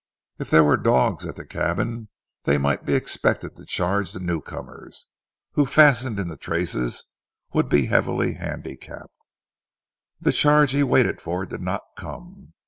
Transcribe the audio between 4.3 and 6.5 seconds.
comers, who fastened in the